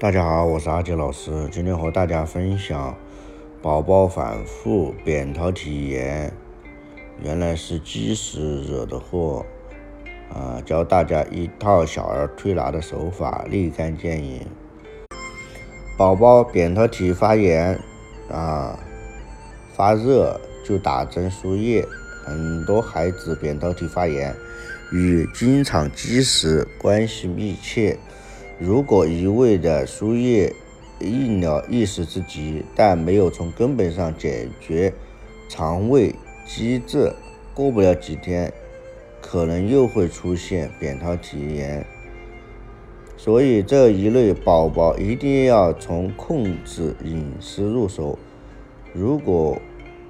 [0.00, 2.96] 大家好，我是阿杰老师，今天和大家分享
[3.60, 6.32] 宝宝反复扁桃体炎，
[7.22, 9.44] 原来是积食惹的祸
[10.32, 10.58] 啊！
[10.64, 14.46] 教大家一套小儿推拿的手法，立竿见影。
[15.98, 17.78] 宝宝扁桃体发炎
[18.30, 18.80] 啊，
[19.74, 21.86] 发热就打针输液，
[22.24, 24.34] 很多孩子扁桃体发炎
[24.94, 27.98] 与经常积食关系密切。
[28.62, 30.52] 如果一味的输液，
[30.98, 34.92] 医疗意识之急，但没有从根本上解决
[35.48, 36.14] 肠胃
[36.46, 37.10] 积滞，
[37.54, 38.52] 过不了几天，
[39.22, 41.82] 可能又会出现扁桃体炎。
[43.16, 48.18] 所以这一类宝宝一定要从控制饮食入手。
[48.92, 49.58] 如果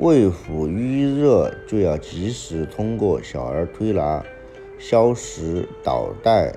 [0.00, 4.24] 胃腹淤热，就要及时通过小儿推拿
[4.76, 6.52] 消食导带。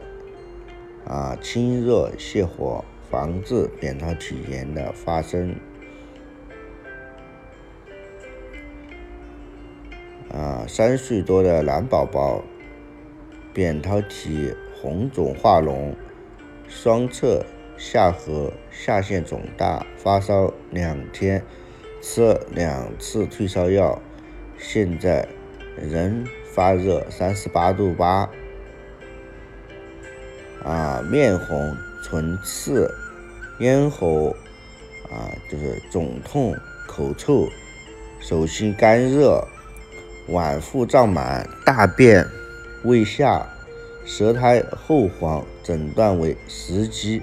[1.05, 5.55] 啊，清热泻火，防治扁桃体炎的发生。
[10.31, 12.43] 啊，三岁多的男宝宝，
[13.53, 15.93] 扁桃体红肿化脓，
[16.67, 17.45] 双侧
[17.77, 21.43] 下颌下腺肿大，发烧两天，
[22.01, 24.01] 吃两次退烧药，
[24.57, 25.27] 现在
[25.77, 28.29] 仍发热三十八度八。
[30.63, 32.89] 啊，面红唇赤，
[33.59, 34.29] 咽喉
[35.11, 36.55] 啊就是肿痛，
[36.87, 37.49] 口臭，
[38.21, 39.45] 手心干热，
[40.29, 42.25] 脘腹胀满，大便
[42.85, 43.45] 未下，
[44.05, 47.21] 舌苔厚黄，诊断为食积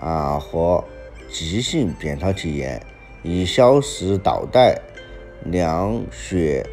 [0.00, 0.82] 啊和
[1.30, 2.84] 急性扁桃体炎，
[3.22, 4.76] 以消食导带、
[5.44, 6.66] 凉血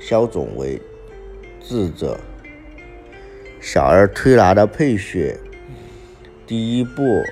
[0.00, 0.82] 消肿为
[1.60, 2.18] 治者。
[3.62, 5.38] 小儿推拿的配穴，
[6.48, 7.22] 第一步，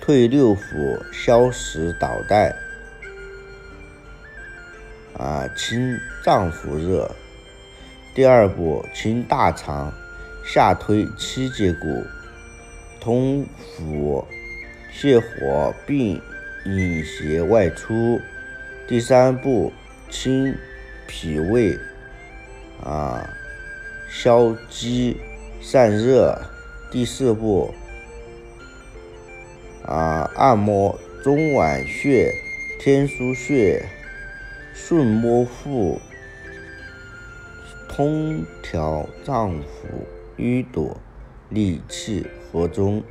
[0.00, 2.52] 退六腑，消食导带，
[5.16, 7.08] 啊，清脏腑热。
[8.12, 9.92] 第二步，清大肠，
[10.44, 12.04] 下推七节骨，
[13.00, 13.46] 通
[13.78, 14.24] 腑，
[14.92, 16.20] 泻火，并
[16.64, 18.20] 引邪外出。
[18.88, 19.72] 第三步，
[20.10, 20.52] 清
[21.06, 21.78] 脾胃，
[22.82, 23.32] 啊。
[24.08, 25.18] 消积
[25.60, 26.40] 散热，
[26.90, 27.74] 第四步
[29.84, 32.32] 啊，按摩中脘穴、
[32.80, 33.84] 天枢穴，
[34.72, 36.00] 顺摸腹，
[37.86, 39.62] 通调脏腑
[40.38, 40.96] 淤堵，
[41.50, 43.02] 理气和中。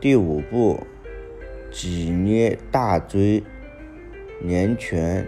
[0.00, 0.86] 第五步，
[1.70, 3.42] 挤捏大椎、
[4.40, 5.26] 连泉，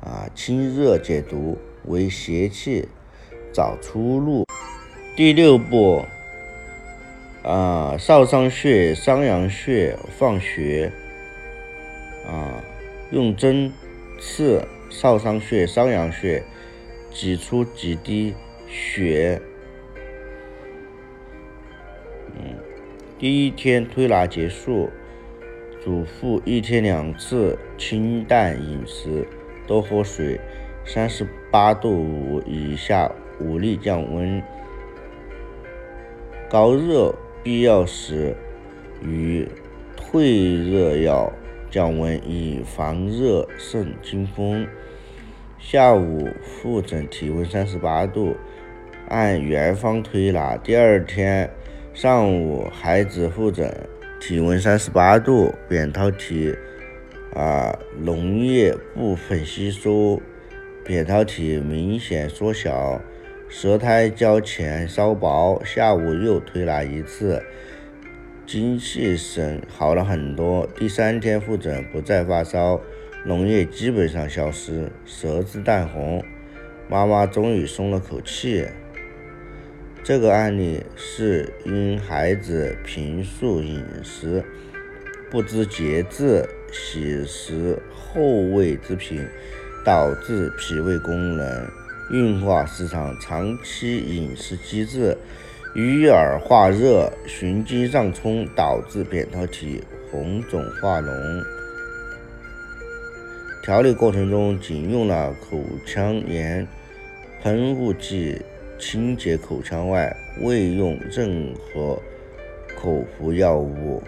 [0.00, 1.56] 啊，清热解毒。
[1.86, 2.88] 为邪气
[3.52, 4.44] 找出路。
[5.16, 6.04] 第六步，
[7.42, 10.92] 啊，少商穴、商阳穴放血，
[12.26, 12.62] 啊，
[13.10, 13.72] 用针
[14.20, 16.42] 刺少商穴、商阳穴，
[17.10, 18.34] 挤出几滴
[18.68, 19.40] 血。
[22.34, 22.56] 嗯，
[23.18, 24.90] 第一天推拿结束，
[25.82, 29.26] 嘱咐一天两次清淡饮食，
[29.66, 30.38] 多喝水。
[30.88, 33.10] 三十八度五以下，
[33.40, 34.40] 无力降温。
[36.48, 38.36] 高热必要时，
[39.02, 39.48] 与
[39.96, 41.32] 退热药
[41.72, 44.64] 降温，以防热胜惊风。
[45.58, 48.36] 下午复诊，体温三十八度，
[49.08, 50.56] 按原方推拿。
[50.56, 51.50] 第二天
[51.92, 53.74] 上午，孩子复诊，
[54.20, 56.54] 体温三十八度，扁桃体
[57.34, 60.22] 啊脓液部分吸收。
[60.86, 63.02] 扁桃体明显缩小，
[63.48, 65.60] 舌苔较浅稍薄。
[65.64, 67.42] 下午又推拿一次，
[68.46, 70.64] 精气神好了很多。
[70.76, 72.80] 第三天复诊不再发烧，
[73.26, 76.22] 脓液基本上消失，舌质淡红，
[76.88, 78.64] 妈妈终于松了口气。
[80.04, 84.44] 这个案例是因孩子平素饮食
[85.32, 89.26] 不知节制，喜食厚味之品。
[89.86, 91.70] 导致脾胃功能
[92.10, 95.16] 运化失常，长期饮食积滞，
[95.76, 99.80] 淤而化热，循经上冲，导致扁桃体
[100.10, 101.12] 红肿化脓。
[103.62, 106.66] 调理过程中仅用了口腔炎
[107.40, 108.42] 喷雾剂
[108.80, 112.02] 清洁口腔外，未用任何
[112.76, 114.02] 口服药物。